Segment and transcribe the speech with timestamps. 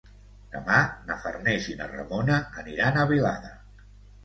[0.53, 0.79] Demà
[1.09, 3.57] na Farners i na Ramona aniran a Vilada.